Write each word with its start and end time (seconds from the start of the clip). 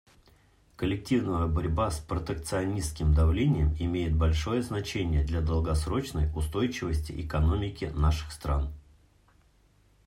Коллективная 0.77 1.45
борьба 1.45 1.91
с 1.91 1.99
протекционистским 1.99 3.13
давлением 3.13 3.75
имеет 3.79 4.15
большое 4.15 4.63
значение 4.63 5.23
для 5.23 5.41
долгосрочной 5.41 6.31
устойчивости 6.35 7.11
экономики 7.23 7.85
наших 7.93 8.31
стран. 8.31 8.73